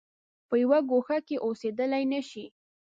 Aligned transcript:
په 0.47 0.55
یوه 0.63 0.79
ګوښه 0.89 1.17
کې 1.27 1.35
اوسېدلای 1.45 2.03
نه 2.13 2.21
شي. 2.29 2.45